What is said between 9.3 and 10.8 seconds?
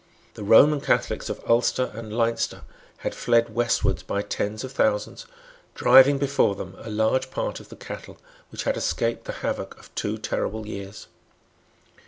havoc of two terrible